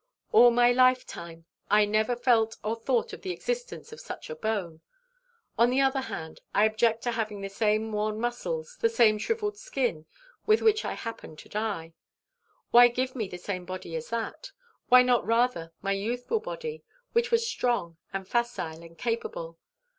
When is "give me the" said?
12.87-13.37